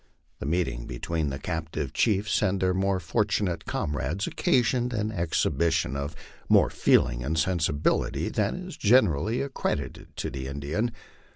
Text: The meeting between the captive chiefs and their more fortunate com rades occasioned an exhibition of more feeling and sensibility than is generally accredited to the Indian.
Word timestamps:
The 0.39 0.47
meeting 0.47 0.87
between 0.87 1.29
the 1.29 1.37
captive 1.37 1.93
chiefs 1.93 2.41
and 2.41 2.59
their 2.59 2.73
more 2.73 2.99
fortunate 2.99 3.65
com 3.67 3.95
rades 3.95 4.25
occasioned 4.25 4.93
an 4.93 5.11
exhibition 5.11 5.95
of 5.95 6.15
more 6.49 6.71
feeling 6.71 7.23
and 7.23 7.37
sensibility 7.37 8.27
than 8.29 8.55
is 8.55 8.77
generally 8.77 9.43
accredited 9.43 10.15
to 10.17 10.31
the 10.31 10.47
Indian. 10.47 10.91